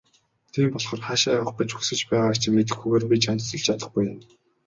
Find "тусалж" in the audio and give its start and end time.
3.41-3.63